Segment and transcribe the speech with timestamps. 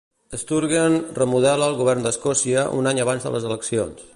[0.43, 4.07] Sturgeon remodela el govern d'Escòcia un any abans de les eleccions.